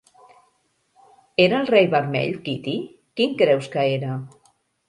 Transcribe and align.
Era 1.45 1.59
el 1.59 1.69
Rei 1.71 1.89
Vermell, 1.97 2.33
Kitty? 2.49 2.75
Quin 3.21 3.39
creus 3.43 3.73
que 3.77 3.89
era? 4.01 4.21